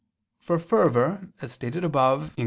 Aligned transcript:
For 0.39 0.57
fervor, 0.57 1.29
as 1.43 1.51
stated 1.51 1.83
above 1.83 2.33
(Q. 2.33 2.35